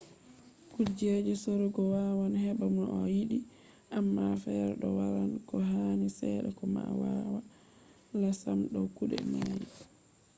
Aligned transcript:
kujeji 0.71 1.33
sorugo 1.41 1.81
wawan 1.93 2.33
heɓa 2.43 2.65
no 2.75 2.83
a 2.97 2.99
yiɗi 3.15 3.37
amma 3.97 4.23
fere 4.43 4.71
ɗo 4.81 4.87
maran 4.97 5.31
ko 5.47 5.55
hani 5.69 6.07
seɗɗa 6.17 6.49
ko 6.57 6.63
ma 6.75 6.83
wala 7.01 8.29
sam 8.41 8.59
do 8.73 8.79
kuɗe 8.95 9.17
mai 9.31 9.63